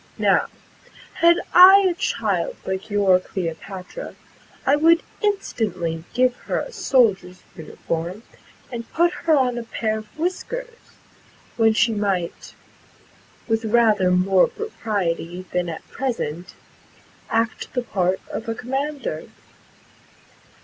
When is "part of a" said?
17.83-18.55